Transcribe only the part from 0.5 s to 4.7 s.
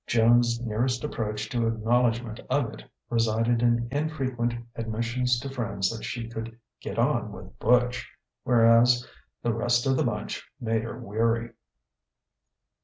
nearest approach to acknowledgment of it resided in infrequent